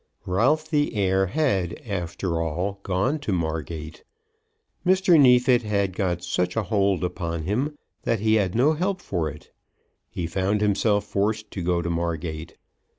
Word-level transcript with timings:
Ralph 0.25 0.67
the 0.67 0.95
heir 0.95 1.27
had, 1.27 1.73
after 1.85 2.41
all, 2.41 2.79
gone 2.81 3.19
to 3.19 3.31
Margate. 3.31 4.03
Mr. 4.83 5.19
Neefit 5.19 5.61
had 5.61 5.95
got 5.95 6.23
such 6.23 6.55
a 6.55 6.63
hold 6.63 7.03
upon 7.03 7.43
him 7.43 7.77
that 8.01 8.19
he 8.19 8.33
had 8.33 8.55
no 8.55 8.73
help 8.73 8.99
for 8.99 9.29
it. 9.29 9.51
He 10.09 10.25
found 10.25 10.59
himself 10.59 11.05
forced 11.05 11.51
to 11.51 11.61
go 11.61 11.83
to 11.83 11.89
Margate. 11.91 12.55